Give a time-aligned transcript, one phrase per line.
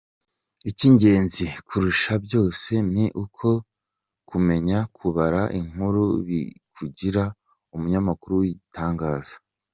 [0.69, 3.47] Icy’ingenzi kurusha byose ni uko
[4.29, 7.23] kumenya kubara inkuru bikugira
[7.75, 9.35] umunyamakuru w’igitangaza.